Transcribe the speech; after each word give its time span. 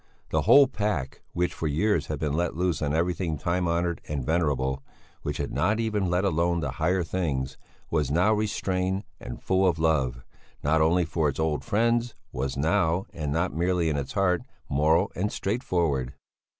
The 0.31 0.41
whole 0.41 0.65
pack, 0.65 1.21
which 1.33 1.53
for 1.53 1.67
years 1.67 2.07
had 2.07 2.17
been 2.17 2.33
let 2.33 2.55
loose 2.55 2.81
on 2.81 2.91
everything 2.91 3.37
time 3.37 3.67
honoured 3.67 4.01
and 4.07 4.25
venerable, 4.25 4.81
which 5.21 5.37
had 5.37 5.51
not 5.53 5.79
even 5.79 6.09
let 6.09 6.25
alone 6.25 6.59
the 6.59 6.71
higher 6.71 7.03
things, 7.03 7.55
was 7.91 8.09
now 8.09 8.33
restrained 8.33 9.03
and 9.19 9.43
full 9.43 9.67
of 9.67 9.77
love 9.77 10.23
not 10.63 10.81
only 10.81 11.05
for 11.05 11.29
its 11.29 11.39
old 11.39 11.63
friends 11.63 12.15
was 12.31 12.57
now 12.57 13.05
and 13.13 13.31
not 13.31 13.53
merely 13.53 13.89
in 13.89 13.95
its 13.95 14.13
heart 14.13 14.41
moral 14.67 15.11
and 15.13 15.31
straightforward. 15.31 16.15